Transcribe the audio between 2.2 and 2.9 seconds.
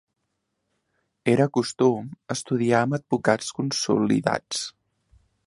estudiar